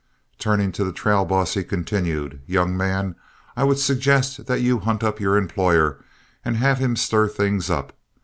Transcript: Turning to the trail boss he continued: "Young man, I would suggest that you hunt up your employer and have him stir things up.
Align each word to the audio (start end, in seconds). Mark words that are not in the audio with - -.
Turning 0.39 0.71
to 0.71 0.83
the 0.83 0.91
trail 0.91 1.25
boss 1.25 1.53
he 1.53 1.63
continued: 1.63 2.41
"Young 2.47 2.75
man, 2.75 3.15
I 3.55 3.63
would 3.63 3.77
suggest 3.77 4.47
that 4.47 4.59
you 4.61 4.79
hunt 4.79 5.03
up 5.03 5.19
your 5.19 5.37
employer 5.37 6.03
and 6.43 6.57
have 6.57 6.79
him 6.79 6.95
stir 6.95 7.27
things 7.27 7.69
up. 7.69 7.93